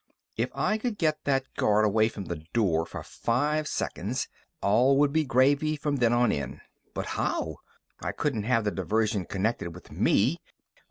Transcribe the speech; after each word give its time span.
If 0.35 0.49
I 0.55 0.79
could 0.79 0.97
get 0.97 1.25
that 1.25 1.53
guard 1.53 1.85
away 1.85 2.09
from 2.09 2.25
that 2.25 2.51
door 2.53 2.87
for 2.87 3.03
five 3.03 3.67
seconds, 3.67 4.27
all 4.59 4.97
would 4.97 5.13
be 5.13 5.23
gravy 5.23 5.75
from 5.75 5.97
then 5.97 6.11
on 6.11 6.31
in. 6.31 6.59
But 6.95 7.05
how? 7.05 7.57
I 8.01 8.11
couldn't 8.11 8.41
have 8.45 8.63
the 8.63 8.71
diversion 8.71 9.25
connected 9.25 9.75
with 9.75 9.91
me. 9.91 10.39